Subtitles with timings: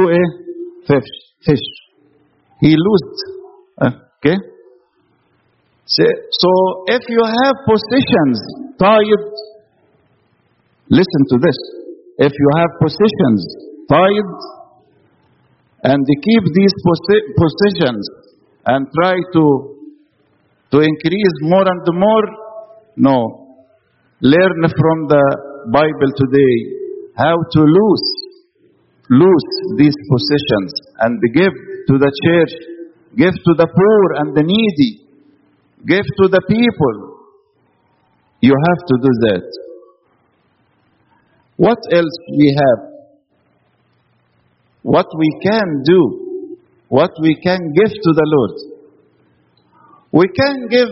[0.00, 1.00] to a
[1.44, 1.66] fish.
[2.60, 3.16] He lost.
[3.84, 4.36] Eh, okay?
[5.86, 6.50] So
[6.86, 8.38] if you have positions,
[8.78, 9.24] tied,
[10.88, 11.58] listen to this.
[12.18, 13.40] If you have positions,
[13.88, 14.30] tied,
[15.82, 18.04] and keep these positions
[18.66, 19.76] and try to
[20.72, 22.26] to increase more and more,
[22.96, 23.18] no.
[24.20, 25.24] Learn from the
[25.72, 26.54] Bible today
[27.16, 28.29] how to lose
[29.10, 31.54] lose these possessions and give
[31.88, 32.52] to the church
[33.16, 35.06] give to the poor and the needy
[35.86, 37.16] give to the people.
[38.40, 39.58] You have to do that.
[41.56, 42.80] What else we have?
[44.82, 46.30] What we can do
[46.90, 48.56] what we can give to the lord.
[50.10, 50.88] We can give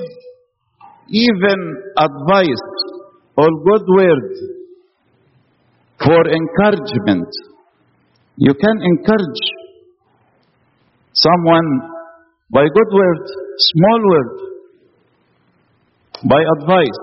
[1.09, 1.59] even
[1.99, 2.67] advice
[3.37, 4.31] or good word
[5.99, 7.27] for encouragement
[8.47, 9.41] you can encourage
[11.13, 11.69] someone
[12.57, 13.23] by good word
[13.71, 14.31] small word
[16.33, 17.01] by advice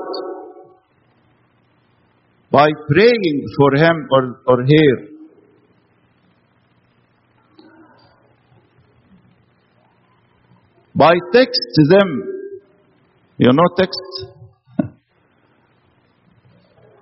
[2.51, 4.93] by praying for him or, or her.
[10.95, 12.09] By text them.
[13.37, 14.07] You know text?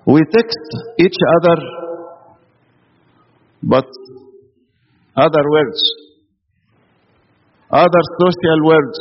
[0.06, 1.58] We text each other
[3.64, 3.86] but
[5.16, 5.82] other words
[7.74, 9.00] other social words.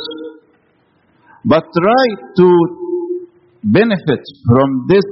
[1.45, 2.05] But try
[2.37, 2.47] to
[3.63, 5.05] benefit from this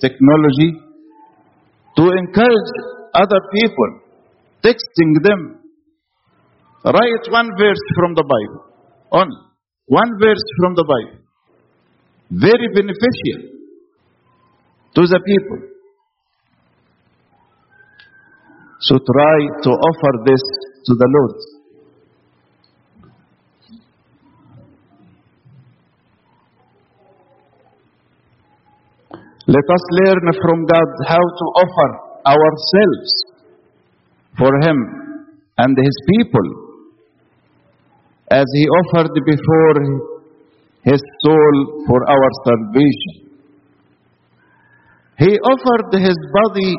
[0.00, 0.70] technology
[1.96, 2.70] to encourage
[3.14, 3.90] other people
[4.62, 5.40] texting them.
[6.84, 8.62] Write one verse from the bible.
[9.10, 9.40] Only
[9.86, 11.18] one verse from the bible.
[12.30, 13.40] Very beneficial
[14.94, 15.60] to the people
[18.88, 20.44] so try to offer this
[20.86, 21.36] to the lord
[29.56, 31.90] let us learn from god how to offer
[32.34, 33.12] ourselves
[34.40, 34.78] for him
[35.58, 36.48] and his people
[38.30, 39.78] as he offered before
[40.84, 43.14] his soul for our salvation.
[45.18, 46.70] He offered his body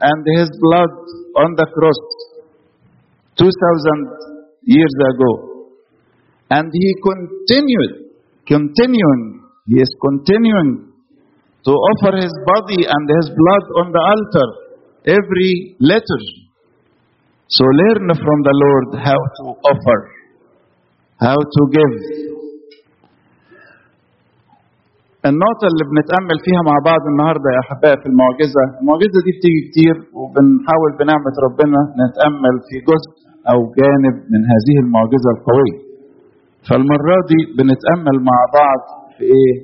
[0.00, 0.92] and his blood
[1.36, 2.00] on the cross
[3.36, 3.50] 2000
[4.64, 5.30] years ago.
[6.50, 7.92] And he continued,
[8.46, 10.90] continuing, he is continuing
[11.64, 14.48] to offer his body and his blood on the altar
[15.06, 16.20] every letter.
[17.48, 19.98] So learn from the Lord how to offer
[21.20, 22.39] how to give
[25.28, 29.94] النقطة اللي بنتأمل فيها مع بعض النهاردة يا أحبائي في المعجزة، المعجزة دي بتيجي كتير
[30.18, 33.10] وبنحاول بنعمة ربنا نتأمل في جزء
[33.52, 35.78] أو جانب من هذه المعجزة القوية.
[36.68, 38.80] فالمرة دي بنتأمل مع بعض
[39.16, 39.54] في إيه؟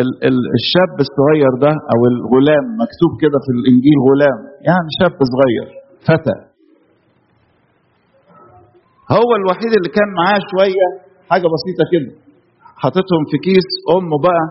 [0.00, 4.38] ال- ال- الشاب الصغير ده أو الغلام مكتوب كده في الإنجيل غلام،
[4.68, 5.66] يعني شاب صغير
[6.08, 6.36] فتى
[9.18, 10.86] هو الوحيد اللي كان معاه شوية
[11.30, 12.10] حاجة بسيطة كده
[12.82, 14.44] حاططهم في كيس أمه بقى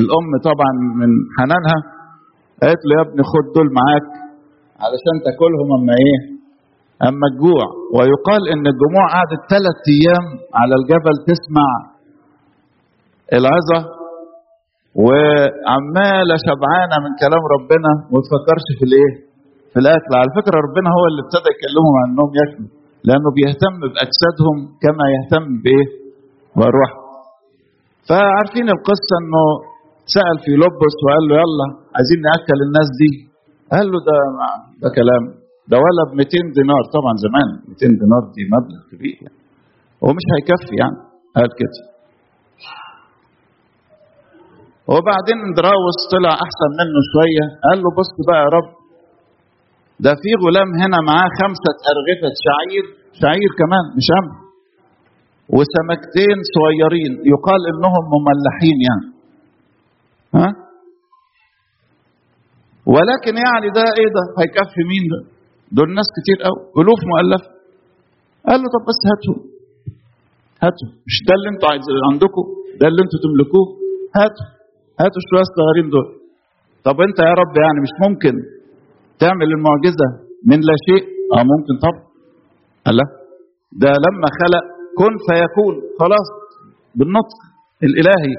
[0.00, 1.78] الأم طبعا من حنانها
[2.62, 4.08] قالت له يا ابني خد دول معاك
[4.84, 6.18] علشان تاكلهم أما إيه؟
[7.08, 7.64] أما الجوع.
[7.96, 10.24] ويقال إن الجموع قعدت ثلاث أيام
[10.60, 11.68] على الجبل تسمع
[13.38, 13.78] العظة
[15.04, 19.12] وعمالة شبعانة من كلام ربنا وما تفكرش في الإيه؟
[19.72, 20.12] في الأكل.
[20.20, 22.70] على فكرة ربنا هو اللي ابتدى يكلمهم عن إنهم ياكلوا
[23.06, 25.86] لأنه بيهتم بأجسادهم كما يهتم بإيه؟
[26.58, 27.04] بارواحهم
[28.08, 29.44] فعارفين القصة إنه
[30.14, 31.66] سأل في لبس وقال له يلا
[31.96, 33.10] عايزين ناكل الناس دي.
[33.72, 34.16] قال له ده
[34.82, 35.24] ده كلام.
[35.70, 36.82] ده ولا ب 200 دينار.
[36.96, 39.38] طبعا زمان 200 دينار دي مبلغ كبير يعني.
[40.02, 40.98] هو مش هيكفي يعني.
[41.36, 41.78] قال كده.
[44.92, 47.44] وبعدين دراوس طلع أحسن منه شوية.
[47.66, 48.68] قال له بص بقى يا رب
[50.04, 52.84] ده في غلام هنا معاه خمسة أرغفة شعير
[53.20, 54.32] شعير كمان مش أمر
[55.56, 59.06] وسمكتين صغيرين يقال إنهم مملحين يعني.
[60.34, 60.48] ها؟
[62.94, 65.20] ولكن يعني ده إيه ده؟ هيكفي مين ده؟
[65.76, 67.50] دول ناس كتير أوي ألوف مؤلفة
[68.48, 69.38] قال له طب بس هاتوا.
[70.64, 70.88] هاتوا.
[71.08, 72.44] مش ده اللي أنتوا عايز عندكم؟
[72.80, 73.66] ده اللي أنتوا تملكوه؟
[74.18, 74.46] هاتوا.
[75.00, 76.06] هاتوا شوية الصغيرين دول.
[76.86, 78.34] طب انت يا رب يعني مش ممكن
[79.22, 80.08] تعمل المعجزة
[80.50, 81.02] من لا شيء؟
[81.36, 82.02] آه ممكن طبعا
[82.90, 83.06] الله
[83.82, 84.64] ده لما خلق
[84.98, 85.74] كن فيكون.
[86.00, 86.28] خلاص.
[86.98, 87.38] بالنطق
[87.86, 88.34] الإلهي.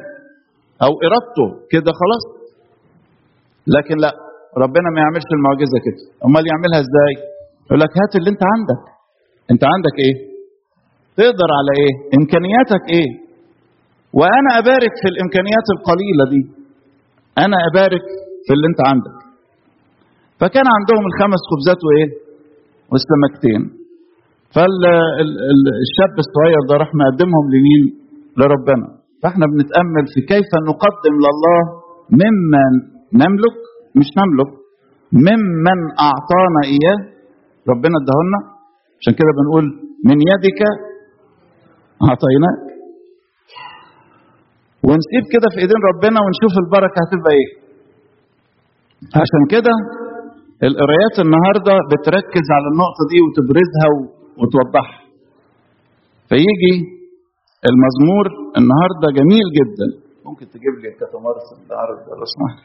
[0.85, 1.47] أو إرادته.
[1.73, 2.23] كده خلاص.
[3.75, 4.11] لكن لا
[4.63, 6.01] ربنا ما يعملش المعجزة كده.
[6.27, 7.13] أمال يعملها إزاي؟
[7.65, 8.81] يقول لك هات اللي أنت عندك.
[9.51, 10.15] أنت عندك إيه؟
[11.19, 13.09] تقدر على إيه؟ إمكانياتك إيه؟
[14.19, 16.41] وأنا أبارك في الإمكانيات القليلة دي.
[17.45, 18.05] أنا أبارك
[18.45, 19.17] في اللي أنت عندك.
[20.39, 22.09] فكان عندهم الخمس خبزات وإيه؟
[22.91, 23.61] والسمكتين.
[24.55, 27.83] فالشاب الصغير ده راح مقدمهم لمين؟
[28.39, 28.87] لربنا.
[29.23, 31.61] فاحنا بنتأمل في كيف نقدم لله
[32.21, 32.73] ممن
[33.21, 33.57] نملك
[33.99, 34.51] مش نملك
[35.27, 36.99] ممن أعطانا إياه.
[37.71, 38.39] ربنا اداهولنا
[38.99, 39.65] عشان كده بنقول
[40.07, 40.59] من يدك
[42.07, 42.59] أعطيناك.
[44.87, 47.49] ونسيب كده في إيدين ربنا ونشوف البركة هتبقى إيه.
[49.21, 49.73] عشان كده
[50.69, 53.87] القرايات النهارده بتركز على النقطة دي وتبرزها
[54.39, 55.01] وتوضحها.
[56.29, 56.73] فيجي
[57.69, 58.25] المزمور
[58.59, 59.87] النهارده جميل جدا.
[60.27, 62.59] ممكن تجيب لي كتمارس العرض لو سمحت.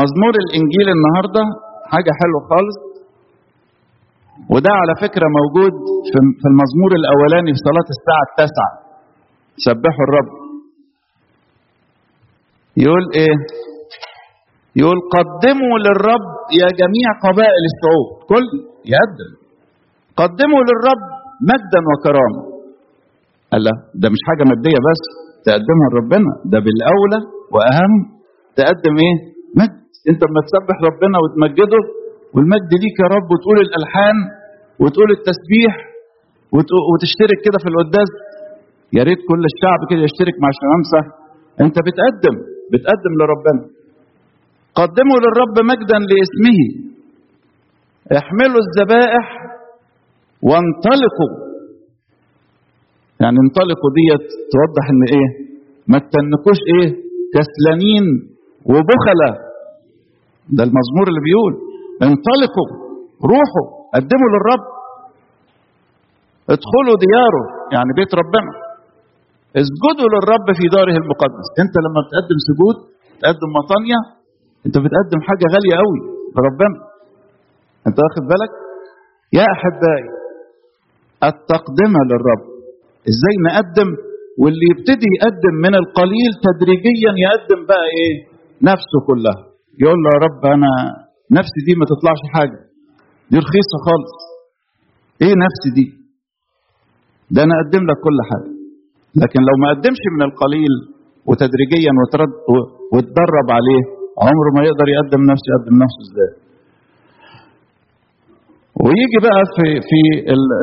[0.00, 1.42] مزمور الإنجيل النهارده
[1.92, 2.78] حاجة حلوة خالص.
[4.52, 5.74] وده على فكرة موجود
[6.40, 8.72] في المزمور الأولاني في صلاة الساعة التاسعة.
[9.66, 10.30] سبحوا الرب.
[12.76, 13.36] يقول إيه؟
[14.80, 16.26] يقول قدموا للرب
[16.60, 18.06] يا جميع قبائل الشعوب.
[18.32, 18.46] كل
[18.94, 19.30] يقدم
[20.20, 21.02] قدموا للرب
[21.50, 22.47] مجدا وكرامة.
[23.52, 25.02] قال لا ده مش حاجة مادية بس
[25.46, 27.20] تقدمها لربنا ده بالأولى
[27.54, 27.92] وأهم
[28.58, 29.16] تقدم إيه؟
[29.60, 29.78] مجد.
[30.10, 31.80] أنت لما تسبح ربنا وتمجده
[32.34, 34.16] والمجد ليك يا رب وتقول الألحان
[34.82, 35.74] وتقول التسبيح
[36.90, 38.10] وتشترك كده في القداس.
[38.96, 41.00] يا ريت كل الشعب كده يشترك مع الشمامسة.
[41.64, 42.36] أنت بتقدم
[42.72, 43.62] بتقدم لربنا.
[44.80, 46.60] قدموا للرب مجدا لاسمه.
[48.20, 49.26] احملوا الذبائح
[50.48, 51.32] وانطلقوا.
[53.22, 54.24] يعني انطلقوا ديت
[54.54, 55.28] توضح إن إيه؟
[55.92, 56.88] ما تتنكوش إيه؟
[57.34, 58.04] كسلانين
[58.72, 59.30] وبخلة.
[60.56, 61.52] ده المزمور اللي بيقول.
[62.08, 62.68] انطلقوا
[63.32, 64.64] روحوا قدموا للرب.
[66.54, 67.44] ادخلوا دياره
[67.74, 68.52] يعني بيت ربنا.
[69.62, 71.46] اسجدوا للرب في داره المقدس.
[71.62, 72.76] انت لما بتقدم سجود
[73.22, 74.00] تقدم مطانية
[74.66, 76.00] انت بتقدم حاجة غالية قوي
[76.36, 76.78] لربنا
[77.86, 78.52] انت واخد بالك؟
[79.38, 80.06] يا أحبائي
[81.30, 82.42] التقدمة للرب
[83.12, 83.88] إزاي نقدم
[84.42, 88.14] واللي يبتدي يقدم من القليل تدريجيا يقدم بقى إيه؟
[88.70, 89.38] نفسه كلها.
[89.82, 90.72] يقول له يا رب أنا
[91.38, 92.58] نفسي دي ما تطلعش حاجة.
[93.30, 94.12] دي رخيصة خالص.
[95.22, 95.86] إيه نفسي دي؟
[97.34, 98.50] ده أنا أقدم لك كل حاجة.
[99.22, 100.74] لكن لو ما قدمش من القليل
[101.28, 102.32] وتدريجيا وترد
[102.94, 103.82] وتدرب عليه
[104.26, 106.32] عمره ما يقدر يقدم نفسه يقدم نفسه إزاي؟
[108.84, 109.98] ويجي بقى في في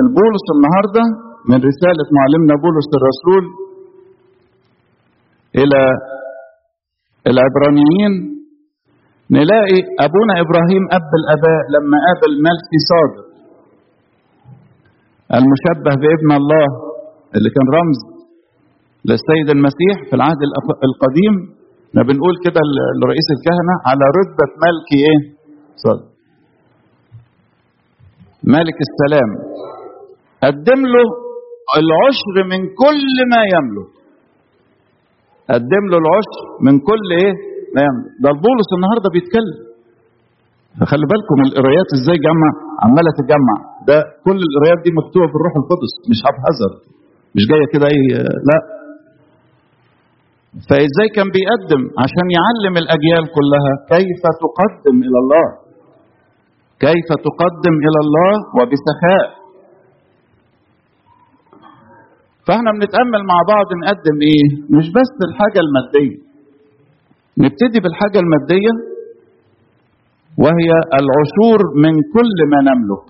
[0.04, 1.04] البولس النهارده
[1.50, 3.44] من رسالة معلمنا بولس الرسول
[5.62, 5.82] إلى
[7.32, 8.14] العبرانيين
[9.38, 13.26] نلاقي أبونا إبراهيم أب الآباء لما قابل ملكي صادق
[15.38, 16.68] المشبه بابن الله
[17.36, 18.00] اللي كان رمز
[19.10, 20.42] للسيد المسيح في العهد
[20.90, 21.36] القديم.
[21.90, 22.62] إحنا بنقول كده
[23.02, 25.20] لرئيس الكهنة على رتبة ملكي إيه؟
[25.84, 26.08] صادق.
[28.56, 29.30] ملك السلام.
[30.44, 31.08] قدم له
[31.82, 33.90] العشر من كل ما يملك.
[35.52, 37.34] قدم له العشر من كل إيه؟
[37.76, 38.08] ما يملك.
[38.24, 39.58] ده البولس النهارده بيتكلم.
[40.80, 42.50] فخلي بالكم القرايات إزاي جمع؟
[42.86, 43.58] عمالة تجمع.
[43.90, 46.72] ده كل القرايات دي مكتوبة في الروح القدس مش هبهزر
[47.36, 48.02] مش جاية كده اي
[48.50, 48.60] لا.
[50.68, 53.74] فإزاي كان بيقدم؟ عشان يعلم الأجيال كلها.
[53.94, 55.48] كيف تقدم إلى الله؟
[56.86, 59.26] كيف تقدم إلى الله؟ وبسخاء.
[62.48, 64.46] فاحنا بنتأمل مع بعض نقدم إيه؟
[64.78, 66.18] مش بس الحاجة المادية.
[67.44, 68.74] نبتدي بالحاجة المادية
[70.44, 70.70] وهي
[71.02, 73.04] العشور من كل ما نملك.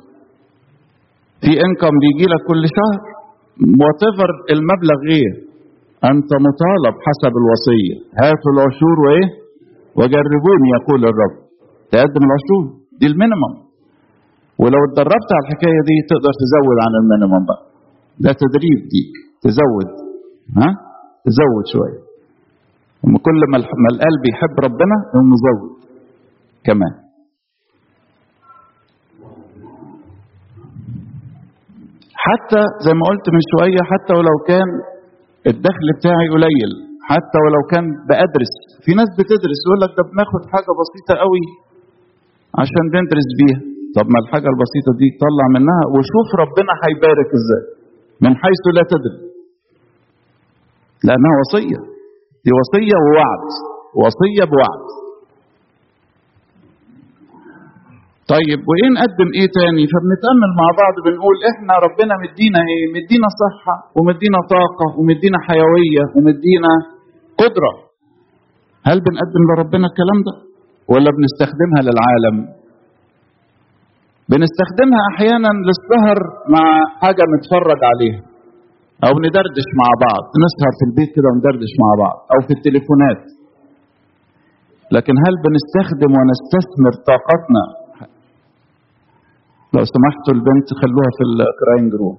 [1.43, 2.99] في انكم بيجي لك كل شهر.
[3.81, 5.29] واتيفر المبلغ إيه
[6.11, 7.95] أنت مطالب حسب الوصية.
[8.21, 9.27] هاتوا العشور وإيه؟
[9.97, 11.35] وجربوني يقول الرب.
[11.91, 12.63] تقدم العشور.
[12.99, 13.53] دي ال minimum.
[14.61, 17.61] ولو اتدربت على الحكاية دي تقدر تزود عن ال minimum بقى.
[18.23, 19.89] ده تدريب ديك تزود
[20.57, 20.69] ها؟
[21.25, 21.65] تزود
[23.03, 23.57] وما كل ما
[23.93, 25.71] القلب يحب ربنا يقوم مزود
[26.67, 26.93] كمان.
[32.25, 34.69] حتى زي ما قلت من شوية حتى ولو كان
[35.51, 36.71] الدخل بتاعي قليل
[37.09, 38.53] حتى ولو كان بأدرس.
[38.85, 41.45] في ناس بتدرس يقول لك ده بناخد حاجة بسيطة قوي
[42.61, 43.59] عشان بندرس بيها.
[43.95, 47.65] طب ما الحاجة البسيطة دي طلع منها وشوف ربنا هيبارك إزاي.
[48.23, 49.19] من حيث لا تدري.
[51.07, 51.79] لأنها وصية.
[52.45, 53.45] دي وصية ووعد.
[54.03, 54.85] وصية بوعد.
[58.33, 63.75] طيب وإيه نقدم إيه تاني؟ فبنتأمل مع بعض بنقول إحنا ربنا مدينا إيه؟ مدينا صحة
[63.97, 66.71] ومدينا طاقة ومدينا حيوية ومدينا
[67.41, 67.73] قدرة.
[68.87, 70.35] هل بنقدم لربنا الكلام ده؟
[70.91, 72.35] ولا بنستخدمها للعالم؟
[74.31, 76.19] بنستخدمها أحيانا للسهر
[76.55, 76.65] مع
[77.01, 78.21] حاجة نتفرج عليها.
[79.05, 80.23] أو ندردش مع بعض.
[80.45, 82.17] نسهر في البيت كده وندردش مع بعض.
[82.33, 83.23] أو في التليفونات.
[84.95, 87.63] لكن هل بنستخدم ونستثمر طاقتنا؟
[89.75, 92.17] لو سمحتوا البنت خلوها في الكراين جروب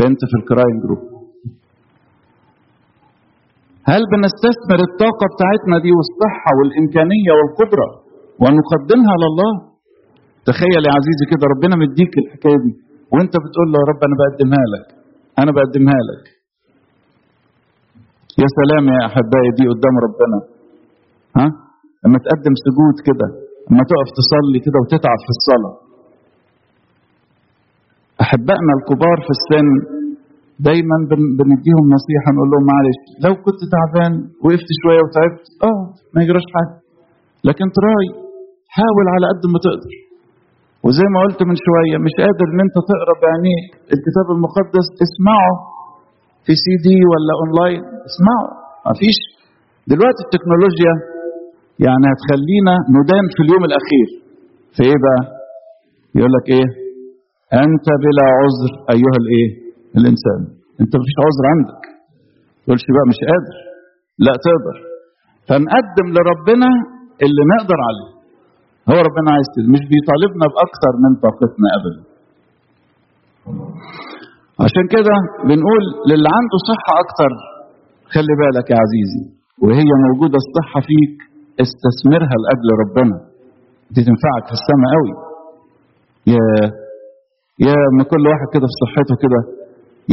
[0.00, 1.02] بنت في الكراين جروب
[3.92, 7.88] هل بنستثمر الطاقة بتاعتنا دي والصحة والإمكانية والقدرة
[8.42, 9.52] ونقدمها لله؟
[10.48, 12.72] تخيل يا عزيزي كده ربنا مديك الحكاية دي.
[13.12, 14.86] وانت بتقول له يا رب أنا بقدمها لك
[15.42, 16.24] أنا بقدمها لك.
[18.42, 20.38] يا سلام يا أحبائي دي قدام ربنا.
[21.38, 21.46] ها؟
[22.04, 23.28] لما تقدم سجود كده
[23.70, 25.74] لما تقف تصلي كده وتتعب في الصلاة.
[28.24, 29.68] أحبائنا الكبار في السن
[30.68, 30.96] دايما
[31.38, 34.12] بنديهم نصيحة نقول لهم معلش لو كنت تعبان
[34.44, 35.82] وقفت شوية وتعبت آه
[36.14, 36.74] ما يجراش حاجة.
[37.48, 38.06] لكن try
[38.76, 39.92] حاول على قد ما تقدر.
[40.86, 45.52] وزي ما قلت من شوية مش قادر إن أنت تقرأ بعينيك الكتاب المقدس اسمعه
[46.44, 48.46] في سي دي ولا اونلاين اسمعه
[48.90, 49.18] مفيش
[49.92, 50.94] دلوقتي التكنولوجيا
[51.86, 54.08] يعني هتخلينا ندان في اليوم الأخير.
[54.74, 55.20] في إيه بقى؟
[56.16, 56.68] يقول لك إيه؟
[57.64, 59.48] أنت بلا عذر أيها الإيه؟
[59.98, 60.40] الإنسان.
[60.80, 61.82] أنت مفيش عذر عندك.
[62.64, 63.56] تقولش بقى مش قادر.
[64.26, 64.76] لا تقدر.
[65.48, 66.70] فنقدم لربنا
[67.24, 68.10] اللي نقدر عليه.
[68.90, 72.02] هو ربنا عايز كده مش بيطالبنا بأكثر من طاقتنا ابدا.
[74.64, 75.14] عشان كده
[75.48, 77.30] بنقول للي عنده صحة أكتر
[78.14, 79.22] خلي بالك يا عزيزي
[79.64, 81.14] وهي موجودة الصحة فيك
[81.64, 83.16] استثمرها لأجل ربنا.
[83.94, 85.12] دي تنفعك في السماء قوي
[86.34, 86.44] يا
[87.66, 89.40] يا ما كل واحد كده في صحته كده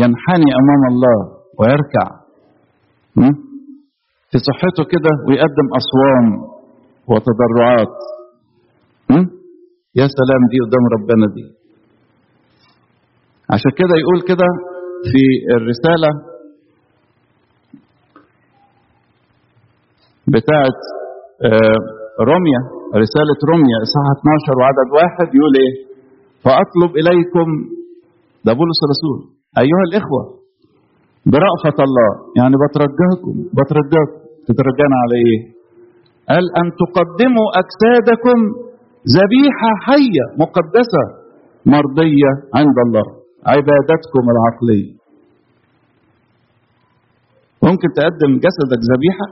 [0.01, 1.17] ينحني أمام الله
[1.59, 2.07] ويركع?
[4.31, 6.25] في صحته كده ويقدم أصوام
[7.11, 7.95] وتضرعات?
[10.00, 11.46] يا سلام دي قدام ربنا دي
[13.54, 14.48] عشان كده يقول كده
[15.12, 15.24] في
[15.58, 16.10] الرسالة
[20.36, 20.80] بتاعت
[22.32, 22.62] روميا
[23.04, 25.74] رسالة روميا إصحاح 12 وعدد واحد يقول إيه؟
[26.44, 27.48] فأطلب إليكم
[28.46, 29.18] ده بولس الرسول
[29.63, 30.24] أيها الإخوة
[31.34, 35.39] برأفة الله يعني بترجاكم بترجاكم تترجانا على إيه؟
[36.30, 38.38] قال أن تقدموا أجسادكم
[39.18, 41.03] ذبيحة حية مقدسة
[41.65, 43.06] مرضية عند الله.
[43.53, 44.91] عبادتكم العقلية.
[47.63, 49.27] ممكن تقدم جسدك ذبيحة؟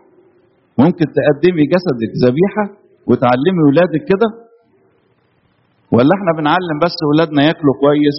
[0.79, 2.65] ممكن تقدمي جسدك ذبيحة
[3.07, 4.29] وتعلمي ولادك كده؟
[5.91, 8.17] ولا إحنا بنعلم بس ولادنا ياكلوا كويس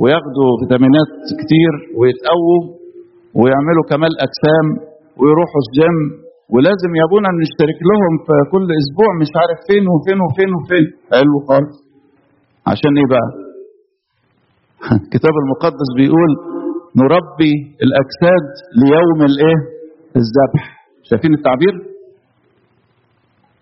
[0.00, 1.10] وياخدوا فيتامينات
[1.40, 2.62] كتير ويتقووا
[3.40, 4.66] ويعملوا كمال أجسام
[5.20, 10.50] ويروحوا الجيم؟ ولازم يا ابونا نشترك لهم في كل أسبوع مش عارف فين وفين وفين
[10.58, 10.86] وفين.
[11.12, 11.76] حلو خالص.
[12.70, 13.28] عشان إيه بقى؟
[15.04, 16.30] الكتاب المقدس بيقول
[17.02, 18.46] نربي الأجساد
[18.82, 19.58] ليوم الإيه؟
[20.20, 20.64] الذبح.
[21.08, 21.74] شايفين التعبير؟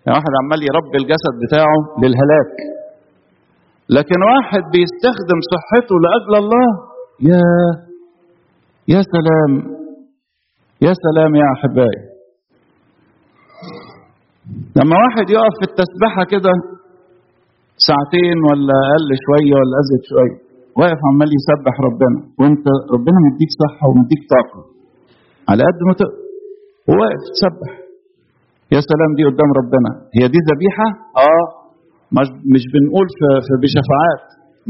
[0.03, 2.53] يعني واحد عمال يربي الجسد بتاعه للهلاك.
[3.89, 6.67] لكن واحد بيستخدم صحته لأجل الله
[7.31, 7.43] يا
[8.93, 9.51] يا سلام.
[10.81, 12.14] يا سلام يا أحبائي.
[14.77, 16.53] لما واحد يقف في التسبحة كده
[17.87, 20.37] ساعتين ولا أقل شوية ولا أزيد شوية
[20.79, 24.61] واقف عمال يسبح ربنا وأنت ربنا مديك صحة ومديك طاقة
[25.49, 26.19] على قد ما تقدر
[26.89, 27.71] وواقف تسبح.
[28.75, 29.91] يا سلام دي قدام ربنا.
[30.17, 30.87] هي دي ذبيحة؟
[31.27, 31.45] آه.
[32.53, 34.23] مش بنقول في, في بشفاعات.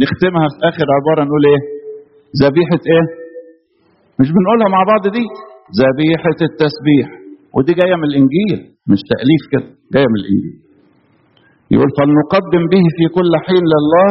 [0.04, 1.62] نختمها في آخر عبارة نقول إيه؟
[2.44, 3.06] ذبيحة إيه؟
[4.20, 5.26] مش بنقولها مع بعض دي.
[5.82, 7.08] ذبيحة التسبيح.
[7.56, 8.60] ودي جاية من الإنجيل
[8.92, 10.56] مش تأليف كده جاية من الإنجيل
[11.74, 14.10] يقول فلنقدم به في كل حين لله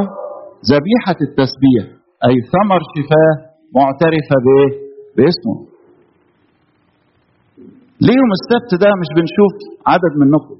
[0.72, 1.84] ذبيحة التسبيح
[2.28, 3.32] أي ثمر شفاه
[3.78, 4.70] معترفة بإيه؟
[5.16, 5.56] باسمه.
[8.04, 9.52] ليه يوم السبت ده مش بنشوف
[9.92, 10.56] عدد منكم؟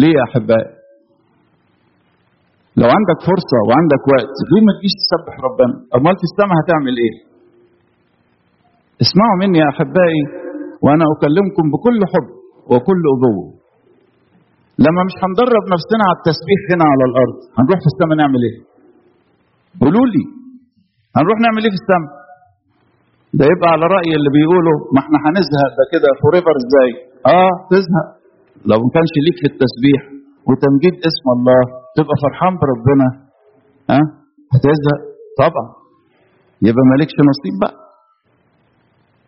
[0.00, 0.70] ليه يا أحبائي؟
[2.80, 7.14] لو عندك فرصة وعندك وقت ليه ما تجيش تسبح ربنا؟ أمال في السماء هتعمل إيه؟
[9.04, 10.22] اسمعوا مني يا أحبائي
[10.84, 12.28] وأنا أكلمكم بكل حب
[12.72, 13.46] وكل أبوة.
[14.84, 18.58] لما مش هندرب نفسنا على التسبيح هنا على الأرض هنروح في السماء نعمل إيه؟
[19.82, 20.24] قولوا لي
[21.16, 22.10] هنروح نعمل إيه في السماء؟
[23.38, 26.90] ده يبقى على رأي اللي بيقولوا ما إحنا هنزهق ده كده forever إزاي؟
[27.36, 28.08] آه تزهق.
[28.70, 30.00] لو ما كانش ليك في التسبيح
[30.48, 31.60] وتمجيد اسم الله
[31.96, 33.08] تبقى فرحان بربنا.
[33.90, 34.00] ها
[34.54, 35.00] هتزهق.
[35.42, 35.66] طبعا.
[36.68, 37.76] يبقى مالكش نصيب بقى.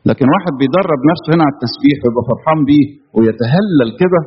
[0.08, 2.86] لكن واحد بيدرب نفسه هنا على التسبيح ويبقى فرحان بيه
[3.16, 4.20] ويتهلل كده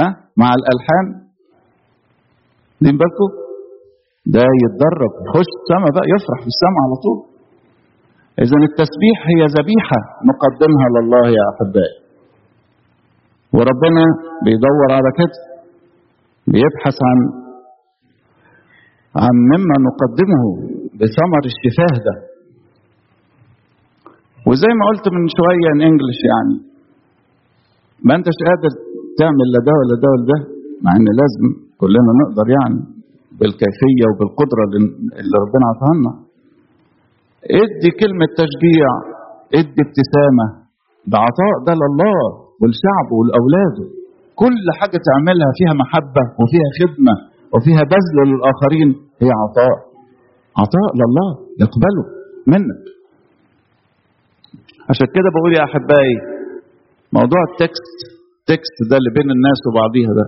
[0.00, 0.08] ها
[0.40, 1.06] مع الألحان.
[2.84, 3.30] دين بالكم؟
[4.34, 7.18] ده يتدرب يخش السما بقى يفرح في السما على طول.
[8.44, 11.96] اذا التسبيح هي ذبيحة نقدمها لله يا أحبائي.
[13.56, 14.04] وربنا
[14.44, 15.38] بيدور على كده
[16.52, 17.18] بيبحث عن
[19.24, 20.42] عن مما نقدمه
[21.00, 22.14] بثمر الشفاه ده.
[24.48, 26.56] وزي ما قلت من شوية ان انجلش يعني.
[28.08, 28.72] ما انتش قادر
[29.20, 30.38] تعمل لا ده ولا ده ولا ده
[30.84, 31.44] مع إن لازم
[31.80, 32.78] كلنا نقدر يعني
[33.38, 34.62] بالكيفية وبالقدرة
[35.20, 36.12] اللي ربنا عطاها لنا
[37.62, 38.88] ادي كلمة تشجيع
[39.58, 40.46] ادي ابتسامة
[41.10, 42.18] ده عطاء ده لله
[42.60, 43.84] والشعب ولاولاده
[44.42, 47.14] كل حاجة تعملها فيها محبة وفيها خدمة
[47.54, 48.88] وفيها بذل للآخرين
[49.22, 49.76] هي عطاء.
[50.62, 51.28] عطاء لله
[51.62, 52.04] يقبله
[52.52, 52.80] منك.
[54.90, 56.16] عشان كده بقول يا أحبائي
[57.18, 57.98] موضوع التكست
[58.50, 60.26] تكست ده اللي بين الناس وبعضيها ده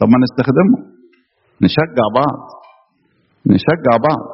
[0.00, 0.78] طب ما نستخدمه؟
[1.66, 2.38] نشجع بعض
[3.54, 4.24] نشجع بعض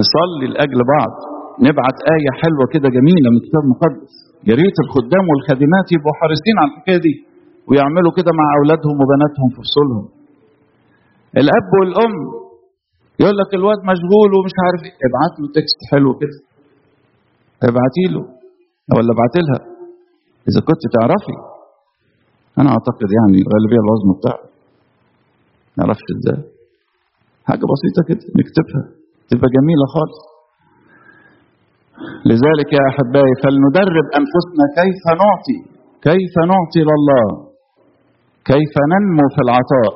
[0.00, 1.12] نصلي لأجل بعض
[1.68, 4.14] نبعت آية حلوة كده جميلة من الكتاب المقدس.
[4.48, 7.14] يا ريت الخدام والخادمات يبقوا حريصين على الحكاية دي
[7.68, 10.06] ويعملوا كده مع أولادهم وبناتهم في فصولهم.
[11.42, 12.14] الأب والأم
[13.20, 14.94] يقول لك الواد مشغول ومش عارف إيه.
[15.08, 16.36] ابعت له تكست حلو كده.
[17.68, 18.22] ابعتي له.
[18.94, 19.60] ولا ابعتي لها.
[20.48, 21.36] إذا كنت تعرفي.
[22.60, 24.46] أنا أعتقد يعني الغالبية العظمى بتاعها
[25.76, 26.40] ما نعرفش إزاي.
[27.48, 28.82] حاجة بسيطة كده نكتبها.
[29.30, 30.20] تبقى جميلة خالص.
[32.30, 35.58] لذلك يا أحبائي فلندرب أنفسنا كيف نعطي.
[36.08, 37.26] كيف نعطي لله.
[38.50, 39.92] كيف ننمو في العطاء.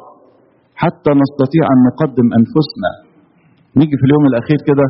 [0.83, 2.91] حتى نستطيع أن نقدم أنفسنا.
[3.79, 4.87] نيجي في اليوم الأخير كده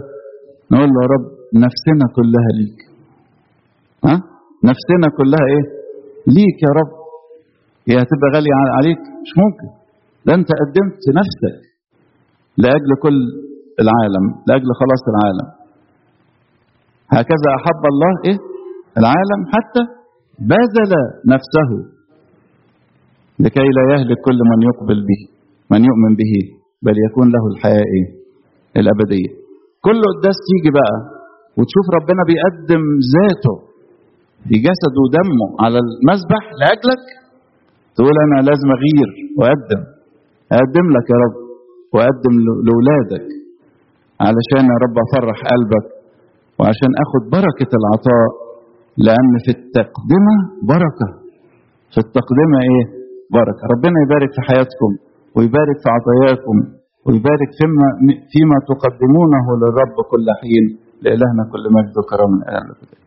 [0.72, 1.24] نقول له يا رب
[1.66, 2.78] نفسنا كلها ليك.
[4.06, 4.14] ها؟
[4.70, 5.64] نفسنا كلها إيه؟
[6.36, 6.92] ليك يا رب.
[7.88, 9.68] هي هتبقى غالية عليك؟ مش ممكن.
[10.26, 11.56] ده أنت قدمت نفسك
[12.62, 13.16] لأجل كل
[13.82, 15.48] العالم لأجل خلاص العالم.
[17.16, 18.38] هكذا أحب الله إيه؟
[19.00, 19.82] العالم حتى
[20.50, 20.92] بذل
[21.34, 21.70] نفسه
[23.40, 25.20] لكي لا يهلك كل من يقبل به
[25.70, 26.32] من يؤمن به
[26.82, 28.06] بل يكون له الحياة إيه
[28.80, 29.43] الأبدية.
[29.86, 30.96] كل قداس تيجي بقى.
[31.58, 32.82] وتشوف ربنا بيقدم
[33.14, 33.54] ذاته
[34.48, 37.04] في جسده ودمه على المذبح لأجلك
[37.96, 39.82] تقول أنا لازم أغير وأقدم.
[40.56, 41.36] أقدم لك يا رب
[41.94, 42.34] وأقدم
[42.66, 43.26] لأولادك
[44.26, 45.86] علشان يا رب أفرح قلبك
[46.58, 48.28] وعشان أخد بركة العطاء
[49.06, 50.34] لأن في التقدمة
[50.72, 51.08] بركة.
[51.92, 52.84] في التقدمة إيه؟
[53.38, 53.62] بركة.
[53.74, 54.90] ربنا يبارك في حياتكم
[55.36, 56.56] ويبارك في عطاياكم.
[57.06, 57.88] ويبارك فيما
[58.32, 60.64] فيما تقدمونه للرب كل حين
[61.04, 63.04] لإلهنا كل مجد وكرم الآن وليسوع